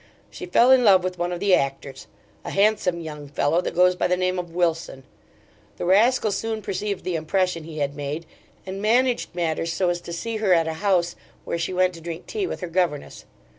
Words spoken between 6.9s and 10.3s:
the impression he had made, and managed matters so as to